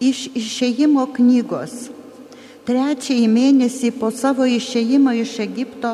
[0.00, 1.90] iš išėjimo knygos.
[2.66, 5.92] Trečiąjį mėnesį po savo išėjimo iš Egipto,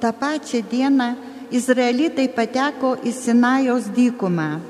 [0.00, 1.08] tą pačią dieną
[1.52, 4.60] Izraelitai pateko į Sinajaus dykumą.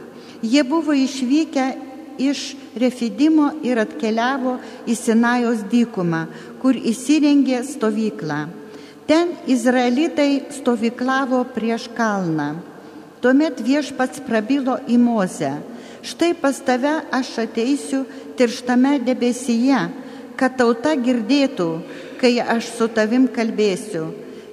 [0.42, 1.66] Jie buvo išvykę
[2.18, 4.56] iš Refidimo ir atkeliavo
[4.88, 6.24] į Sinajaus dykumą,
[6.62, 8.40] kur įsirengė stovyklą.
[9.06, 12.54] Ten izraelitai stovyklavo prieš kalną.
[13.22, 15.53] Tuomet viešpats prabilo į Mozę.
[16.02, 18.02] Štai pas tave aš ateisiu
[18.34, 19.78] tirštame debesyje,
[20.34, 21.68] kad tauta girdėtų,
[22.18, 24.08] kai aš su tavim kalbėsiu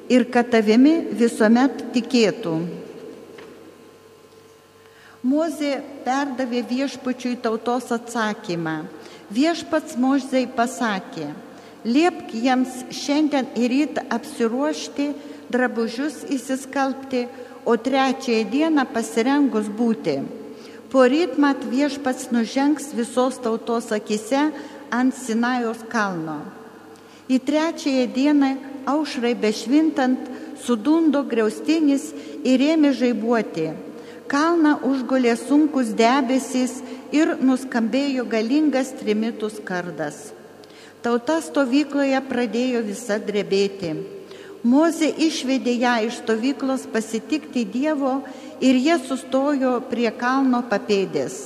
[0.10, 2.54] ir kad tavimi visuomet tikėtų.
[5.26, 8.86] Mozė perdavė viešpačiui tautos atsakymą.
[9.30, 11.28] Viešpats Mozei pasakė,
[11.86, 15.12] liepk jiems šiandien į rytą apsiruošti,
[15.52, 17.28] drabužius įsiskalbti,
[17.66, 20.16] o trečiąją dieną pasirengus būti.
[20.90, 24.50] Po rytmat viešpats nužengs visos tautos akise
[24.90, 26.40] ant Sinajos kalno.
[27.30, 28.50] Į trečiąją dieną
[28.90, 30.32] aušrai bešvintant
[30.66, 32.10] sudundo griaustinis
[32.42, 33.68] ir ėmė žaibuoti.
[34.30, 36.80] Kalną užgulė sunkus debesys
[37.14, 40.32] ir nuskambėjo galingas trimitų skardas.
[41.06, 43.94] Tauta stovykloje pradėjo visa drebėti.
[44.66, 48.18] Mozė išvedė ją iš stovyklos pasitikti Dievo
[48.62, 51.38] ir jie sustojo prie kalno papėdės.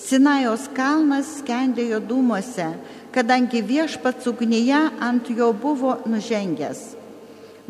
[0.00, 2.70] Sinajos kalnas skendėjo dūmose,
[3.12, 6.80] kadangi viešpats ugnyje ant jo buvo nužengęs.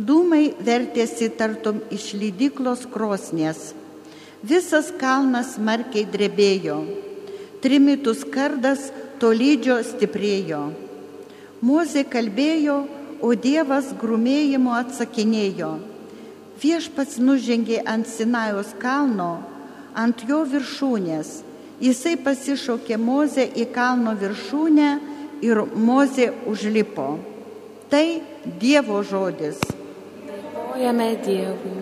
[0.00, 3.74] Dūmai vertėsi tartum iš lydyklos krosnės.
[4.40, 6.78] Visas kalnas markiai drebėjo.
[7.60, 8.86] Trimitus kardas
[9.20, 10.62] tolydžio stiprėjo.
[11.60, 12.78] Mozė kalbėjo,
[13.20, 15.74] o Dievas grumėjimu atsakinėjo.
[16.60, 19.38] Viešpats nužengė ant Sinajos kalno,
[19.96, 21.30] ant jo viršūnės.
[21.80, 24.90] Jisai pasišaukė Mozę į kalno viršūnę
[25.46, 27.14] ir Mozė užlipo.
[27.90, 28.04] Tai
[28.60, 29.62] Dievo žodis.
[30.26, 31.80] Dėkojame Dievui.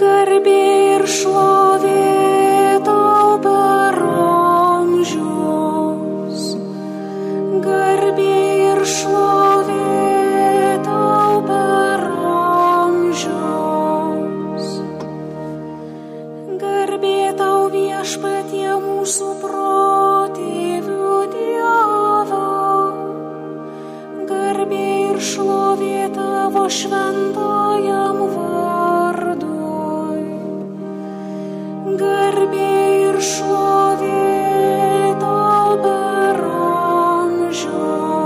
[0.00, 0.58] Garbė
[0.96, 2.13] ir šlovė
[25.14, 30.24] ir šlovė tavo šventajam vardui.
[32.00, 32.72] Garbė
[33.04, 34.24] ir šlovė
[35.22, 36.40] tau per
[37.22, 38.22] amžius.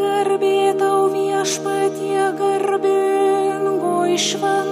[0.00, 4.71] Garbė tau viešpatie garbingoji šventovė.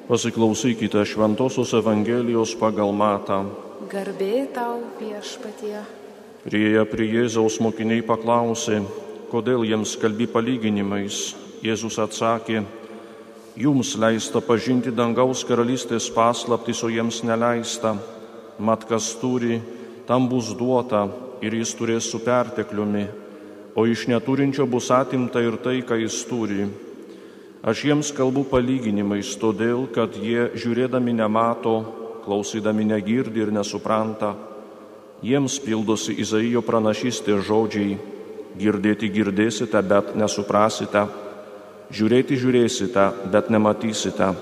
[0.09, 3.45] Pasiklausykite Šventojios Evangelijos pagal Matą.
[3.91, 6.00] Garbė tau viešpatie.
[6.41, 8.79] Prieja prie Jėzaus mokiniai paklausė,
[9.29, 11.35] kodėl jiems kalbi palyginimais.
[11.61, 12.63] Jėzus atsakė,
[13.61, 17.93] jums leista pažinti dangaus karalystės paslaptis, o jiems neleista.
[18.57, 19.61] Mat kas turi,
[20.09, 21.11] tam bus duota
[21.45, 23.05] ir jis turės su pertekliumi,
[23.77, 26.71] o iš neturinčio bus atimta ir tai, ką jis turi.
[27.61, 31.83] Aš jiems kalbu palyginimais, todėl, kad jie žiūrėdami nemato,
[32.25, 34.39] klausydami negirdi ir nesupranta.
[35.21, 37.99] Jiems pildosi Izaijo pranašystės žodžiai-
[38.61, 41.03] girdėti girdėsite, bet nesuprasite,
[41.93, 44.35] žiūrėti žiūrėsite, bet nematysite.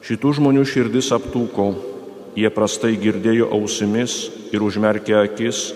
[0.00, 1.74] Šitų žmonių širdis aptūko,
[2.36, 5.74] jie prastai girdėjo ausimis ir užmerkė akis,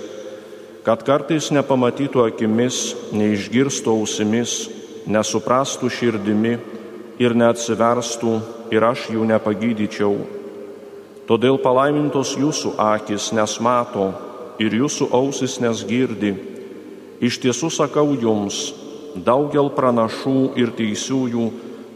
[0.85, 4.69] kad kartais nepamatytų akimis, neišgirstų ausimis,
[5.09, 6.59] nesuprastų širdimi
[7.19, 10.38] ir neatsiverstų ir aš jų nepagydyčiau.
[11.29, 14.07] Todėl palaimintos jūsų akis nes mato
[14.63, 16.33] ir jūsų ausis nes girdi.
[17.21, 18.73] Iš tiesų sakau jums,
[19.15, 21.49] daugel pranašų ir teisiųjų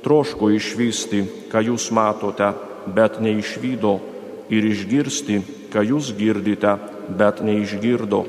[0.05, 2.50] troško išvysti, ką jūs matote,
[2.93, 3.94] bet neišvydo,
[4.52, 5.40] ir išgirsti,
[5.73, 6.76] ką jūs girdite,
[7.08, 8.25] bet neišgirdo.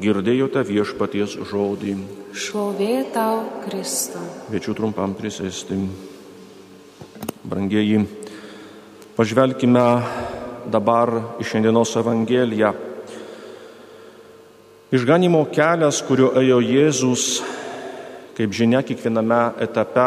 [0.00, 1.96] Girdėjote viešpaties žodį.
[2.30, 4.22] Šlovė tau, Kristau.
[4.46, 5.80] Kviečiu trumpam prisėsti.
[7.42, 8.04] Brangieji,
[9.20, 9.82] pažvelkime
[10.72, 12.70] dabar į šiandienos Evangeliją.
[14.96, 17.24] Išganimo kelias, kuriuo ėjo Jėzus,
[18.38, 20.06] kaip žinia, kiekviename etape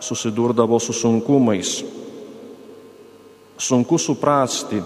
[0.00, 1.74] susidurdavo su sunkumais.
[3.60, 4.80] Sunku suprasti,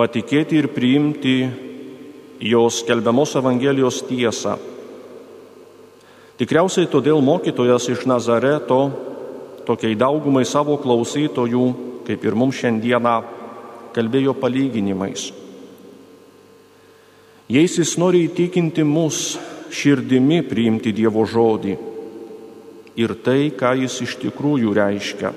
[0.00, 1.36] patikėti ir priimti
[2.40, 4.56] jos kelbiamos Evangelijos tiesą.
[6.40, 8.80] Tikriausiai todėl mokytojas iš Nazareto
[9.68, 13.14] tokiai daugumai savo klausytojų, kaip ir mums šiandieną,
[13.94, 15.28] kalbėjo palyginimais.
[17.50, 19.36] Jais jis nori įtikinti mus
[19.70, 21.76] širdimi priimti Dievo žodį
[22.98, 25.30] ir tai, ką jis iš tikrųjų reiškia.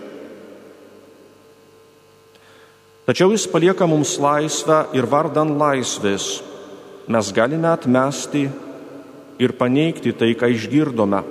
[3.05, 6.41] Tačiau jis palieka mums laisvę ir vardan laisvės
[7.05, 8.47] mes galime atmesti
[9.43, 11.21] ir paneigti tai, ką išgirdome.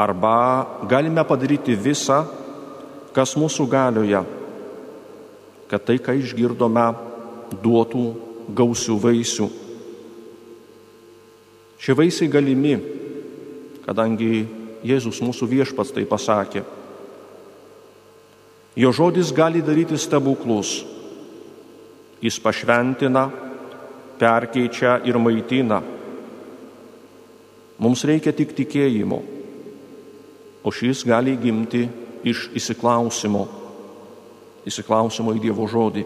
[0.00, 0.36] Arba
[0.88, 2.24] galime padaryti visą,
[3.14, 4.22] kas mūsų galioje,
[5.70, 6.86] kad tai, ką išgirdome,
[7.62, 8.04] duotų
[8.54, 9.48] gausių vaisių.
[11.80, 12.76] Šie vaisiai galimi,
[13.86, 14.46] kadangi
[14.86, 16.62] Jėzus mūsų viešpats tai pasakė.
[18.80, 20.80] Jo žodis gali daryti stebuklus.
[22.20, 23.26] Jis pašventina,
[24.20, 25.80] perkeičia ir maitina.
[27.80, 29.18] Mums reikia tik tikėjimo,
[30.60, 31.86] o šis gali gimti
[32.24, 33.46] iš įsiklausimo,
[34.68, 36.04] įsiklausimo į Dievo žodį.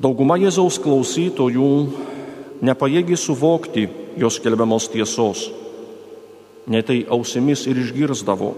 [0.00, 1.70] Dauguma Jėzaus klausytojų
[2.64, 3.84] nepajėgi suvokti
[4.16, 5.50] jos kelbiamos tiesos,
[6.70, 8.54] netai ausimis ir išgirzdavo.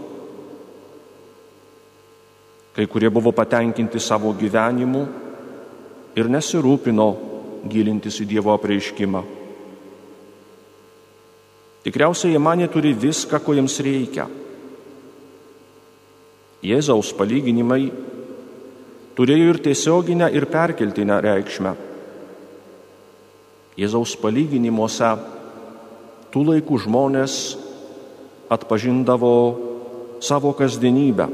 [2.72, 5.02] Kai kurie buvo patenkinti savo gyvenimu
[6.16, 7.08] ir nesirūpino
[7.69, 9.41] gilintis į Dievo apreiškimą.
[11.82, 14.29] Tikriausiai jie mane turi viską, ko jiems reikia.
[16.62, 17.89] Jėzaus palyginimai
[19.19, 21.72] turėjo ir tiesioginę, ir perkeltinę reikšmę.
[23.82, 25.10] Jėzaus palyginimuose
[26.31, 27.36] tų laikų žmonės
[28.53, 29.34] atpažindavo
[30.22, 31.27] savo kasdienybę.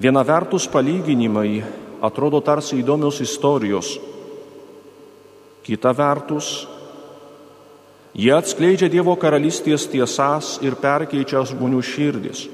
[0.00, 1.62] Viena vertus palyginimai
[2.04, 3.94] atrodo tarsi įdomios istorijos,
[5.64, 6.68] kita vertus
[8.10, 12.48] Jie atskleidžia Dievo karalystės tiesas ir perkeičia žmonių širdis.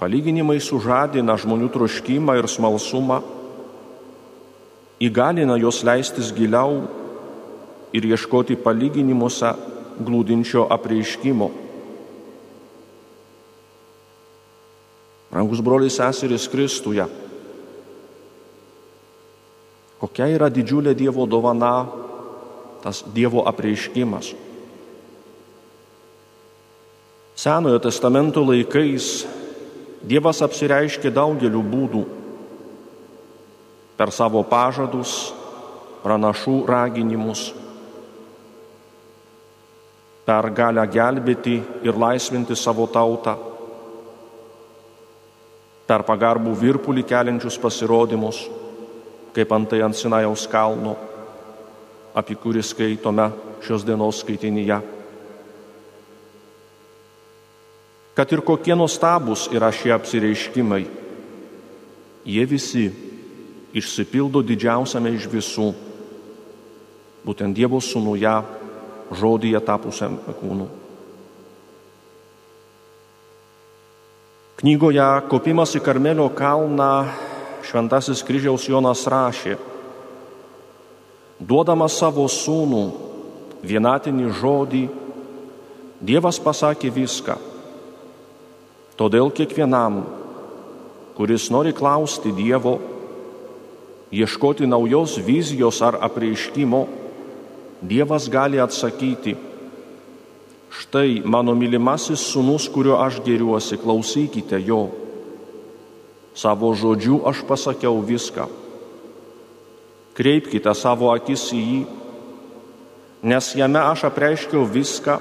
[0.00, 3.20] Palyginimai sužadina žmonių troškimą ir smalsumą,
[4.98, 6.88] įgalina juos leistis giliau
[7.94, 9.52] ir ieškoti palyginimuose
[10.00, 11.50] glūdinčio apreiškimo.
[15.30, 17.06] Rangus broliai seserys Kristuje,
[20.02, 21.99] kokia yra didžiulė Dievo dovana
[22.82, 24.32] tas Dievo apreiškimas.
[27.36, 29.26] Senojo testamento laikais
[30.00, 32.02] Dievas apsireiškė daugeliu būdų.
[34.00, 35.12] Per savo pažadus,
[36.00, 37.50] pranašų raginimus,
[40.24, 43.36] per galę gelbėti ir laisvinti savo tautą,
[45.84, 48.40] per pagarbų virpulį keliančius pasirodymus,
[49.36, 50.96] kaip antai ant Sinajaus kalno
[52.14, 53.28] apie kurį skaitome
[53.64, 54.80] šios dienos skaitinyje.
[58.16, 60.82] Kad ir kokie nuostabus yra šie apsireiškimai,
[62.26, 62.88] jie visi
[63.72, 65.70] išsipildo didžiausiame iš visų,
[67.24, 68.34] būtent Dievo sūnuje,
[69.14, 70.68] žodyje tapusiam kūnu.
[74.60, 76.92] Knygoje Kopimas į Karmelio kalną
[77.64, 79.54] Šventasis kryžiaus Jonas rašė,
[81.40, 82.84] duodamas savo sūnų
[83.64, 84.88] vienatinį žodį,
[86.00, 87.34] Dievas pasakė viską.
[88.96, 89.98] Todėl kiekvienam,
[91.12, 92.78] kuris nori klausti Dievo,
[94.08, 96.80] ieškoti naujos vizijos ar apreiškimo,
[97.84, 99.36] Dievas gali atsakyti,
[100.72, 104.86] štai mano mylimasis sunus, kuriuo aš geriuosi, klausykite jo.
[106.32, 108.48] Savo žodžiu aš pasakiau viską.
[110.16, 111.80] Kreipkite savo akis į jį,
[113.30, 115.18] nes jame aš apreiškiau viską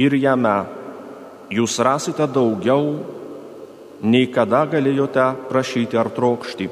[0.00, 0.58] ir jame
[1.50, 3.00] jūs rasite daugiau,
[4.00, 6.70] nei kada galėjote prašyti ar trokšti.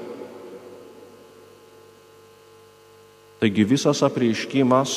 [3.38, 4.94] Taigi visas apreiškimas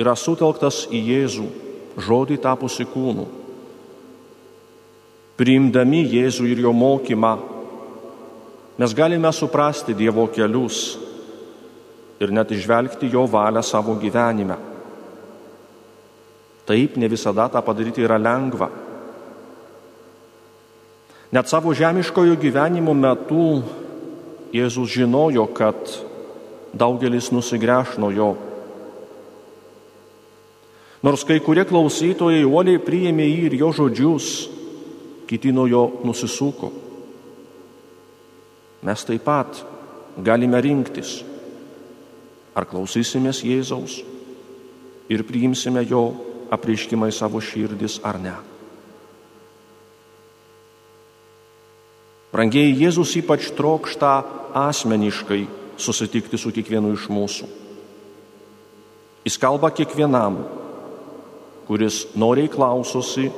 [0.00, 1.46] yra sutelktas į Jėzų,
[2.00, 3.26] žodį tapusi kūnu.
[5.38, 7.36] Priimdami Jėzų ir jo mokymą,
[8.80, 10.96] mes galime suprasti Dievo kelius
[12.20, 14.56] ir net išvelgti jo valią savo gyvenime.
[16.64, 18.70] Taip, ne visada tą padaryti yra lengva.
[21.30, 23.60] Net savo žemiškojo gyvenimo metu
[24.50, 25.76] Jėzus žinojo, kad
[26.72, 28.30] daugelis nusigręš nuo jo.
[31.04, 34.30] Nors kai kurie klausytojai uoliai priėmė jį ir jo žodžius,
[35.28, 36.72] kiti nuo jo nusisuko.
[38.86, 39.60] Mes taip pat
[40.24, 41.18] galime rinktis
[42.54, 44.00] Ar klausysimės Jėzaus
[45.10, 46.02] ir priimsime jo
[46.50, 48.34] apreiškimą į savo širdis ar ne?
[52.30, 54.10] Brangiai Jėzus ypač trokšta
[54.66, 55.40] asmeniškai
[55.80, 57.48] susitikti su kiekvienu iš mūsų.
[59.26, 60.40] Jis kalba kiekvienam,
[61.66, 63.28] kuris noriai klausosi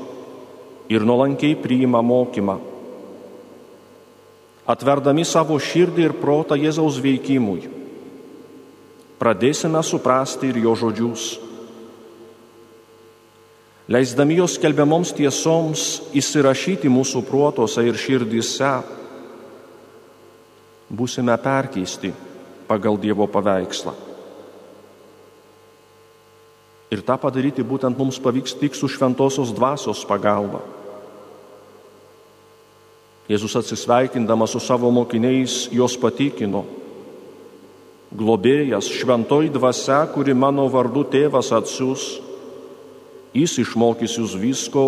[0.92, 2.58] ir nuolankiai priima mokymą.
[4.66, 7.82] Atverdami savo širdį ir protą Jėzaus veikimui
[9.22, 11.26] pradėsime suprasti ir jo žodžius.
[13.92, 15.84] Leisdami jos kelbiamoms tiesoms
[16.18, 18.72] įsirašyti mūsų protuose ir širdise,
[20.90, 22.10] būsime perkeisti
[22.66, 23.94] pagal Dievo paveikslą.
[26.92, 30.60] Ir tą padaryti būtent mums pavyks tik su šventosios dvasios pagalba.
[33.32, 36.66] Jėzus atsisveikindamas su savo mokiniais jos patikino,
[38.12, 42.04] globėjas, šventoji dvasia, kuri mano vardu tėvas atsiūs,
[43.32, 44.84] jis išmokys jūs visko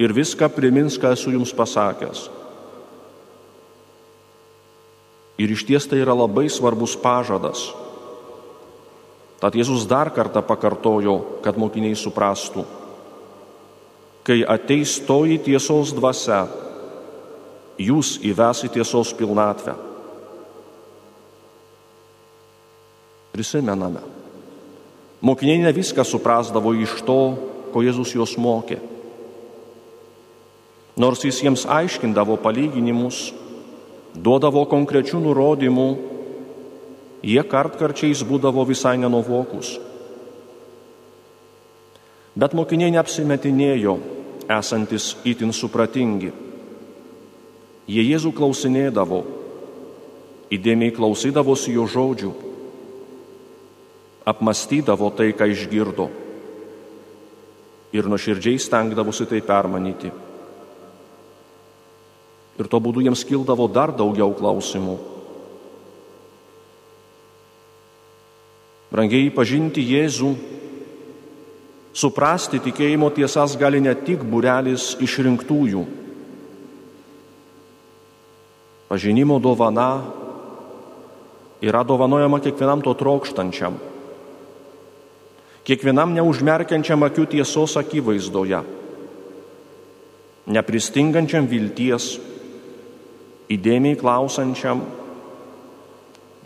[0.00, 2.30] ir viską primins, ką esu jums pasakęs.
[5.36, 7.68] Ir iš ties tai yra labai svarbus pažadas.
[9.36, 12.64] Tad Jėzus dar kartą pakartojo, kad mokiniai suprastų.
[14.24, 16.46] Kai ateis toji tiesos dvasia,
[17.78, 19.76] jūs įvesi tiesos pilnatvę.
[23.36, 24.00] prisimename.
[25.20, 27.20] Mokiniai ne viską suprasdavo iš to,
[27.72, 28.78] ko Jėzus juos mokė.
[30.96, 33.34] Nors jis jiems aiškindavo palyginimus,
[34.16, 35.88] duodavo konkrečių nurodymų,
[37.20, 39.74] jie kartkarčiais būdavo visai nenovokus.
[42.36, 43.98] Bet mokiniai neapsimetinėjo,
[44.48, 46.45] esantis itin supratingi.
[47.86, 49.22] Jie Jėzų klausinėdavo,
[50.50, 52.32] įdėmiai klausydavosi jo žodžių
[54.26, 56.08] apmastydavo tai, ką išgirdo
[57.94, 60.10] ir nuoširdžiai stengdavosi tai permanyti.
[62.56, 64.96] Ir to būdu jiems kildavo dar daugiau klausimų.
[68.90, 70.30] Brangiai pažinti Jėzų,
[71.94, 75.84] suprasti tikėjimo tiesas gali ne tik burelis išrinktųjų.
[78.86, 79.90] Pažinimo dovana
[81.60, 83.78] yra dovanojama kiekvienam to trokštančiam
[85.66, 88.60] kiekvienam neužmerkiančiam akių tiesos akivaizdoje,
[90.54, 92.12] nepristingančiam vilties,
[93.50, 94.84] įdėmiai klausančiam,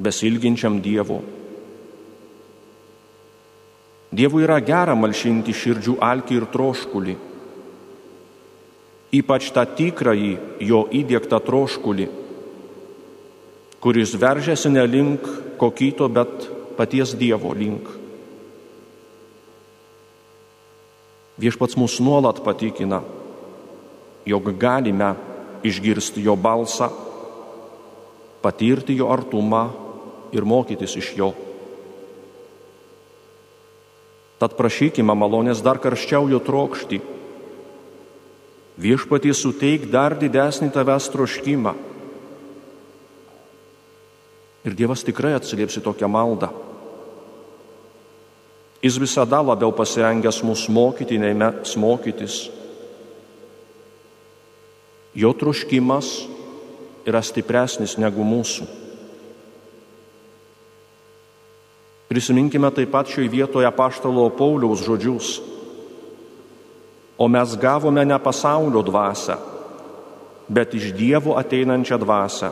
[0.01, 1.21] besilginčiam Dievo.
[4.11, 7.19] Dievui yra gera malšinti širdžių alkį ir troškulį,
[9.21, 10.33] ypač tą tikrąjį
[10.67, 12.09] jo įdėktą troškulį,
[13.81, 15.25] kuris veržiasi ne link
[15.59, 17.89] kokito, bet paties Dievo link.
[21.41, 23.01] Viešpats mus nuolat patikina,
[24.29, 25.15] jog galime
[25.65, 26.91] išgirsti jo balsą,
[28.45, 29.71] patirti jo artumą
[30.37, 31.33] ir mokytis iš jo.
[34.41, 37.01] Tad prašykime malonės dar karščiau jo trokšti.
[38.81, 41.75] Viešpatį suteik dar didesnį tavęs troškimą.
[44.65, 46.51] Ir Dievas tikrai atsilieps į tokią maldą.
[48.81, 52.47] Jis visada labiau pasirengęs mūsų mokyti, nei mes mokytis.
[55.17, 56.13] Jo troškimas
[57.09, 58.69] yra stipresnis negu mūsų.
[62.11, 65.39] Prisiminkime taip pat šioje vietoje paštalo Pauliaus žodžius.
[67.21, 69.37] O mes gavome ne pasaulio dvasę,
[70.49, 72.51] bet iš Dievo ateinančią dvasę,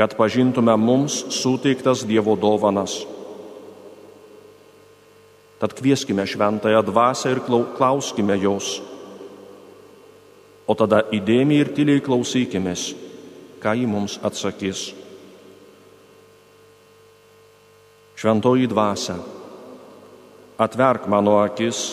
[0.00, 3.02] kad pažintume mums suteiktas Dievo dovanas.
[5.60, 7.42] Tad kvieskime šventąją dvasę ir
[7.76, 8.80] klauskime jos.
[10.64, 12.94] O tada įdėmiai ir tyliai klausykimės,
[13.60, 14.88] ką ji mums atsakys.
[18.16, 19.20] Šventoji dvasia,
[20.56, 21.90] atverk mano akis,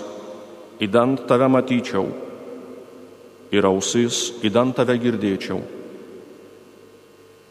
[0.79, 2.07] įdant tave matyčiau
[3.51, 5.76] ir ausis, įdant tave girdėčiau.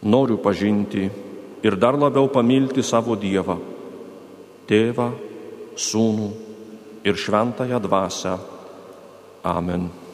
[0.02, 1.08] Noriu pažinti
[1.64, 3.56] ir dar labiau pamilti savo Dievą,
[4.68, 5.10] Tėvą,
[5.76, 6.30] Sūnų
[7.06, 8.36] ir Šventąją Dvasę.
[9.46, 10.05] Amen.